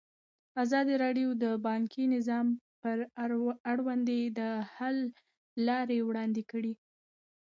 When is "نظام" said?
2.15-2.47